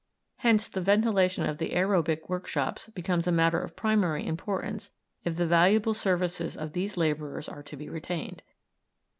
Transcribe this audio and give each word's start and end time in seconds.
Hence 0.37 0.67
the 0.67 0.81
ventilation 0.81 1.45
of 1.45 1.59
the 1.59 1.73
aërobic 1.73 2.27
workshops 2.27 2.89
becomes 2.89 3.27
a 3.27 3.31
matter 3.31 3.59
of 3.61 3.75
primary 3.75 4.25
importance 4.25 4.89
if 5.23 5.35
the 5.35 5.45
valuable 5.45 5.93
services 5.93 6.57
of 6.57 6.73
these 6.73 6.97
labourers 6.97 7.47
are 7.47 7.61
to 7.61 7.77
be 7.77 7.87
retained. 7.87 8.41